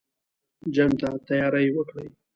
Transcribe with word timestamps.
جنګ 0.75 0.93
ته 1.01 1.09
تیاری 1.27 1.67
وکړی. 1.73 2.07